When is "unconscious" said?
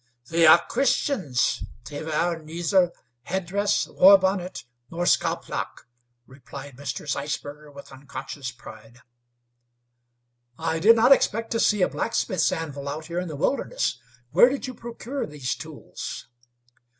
7.91-8.49